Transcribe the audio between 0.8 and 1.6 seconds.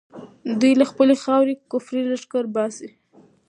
خپلې خاورې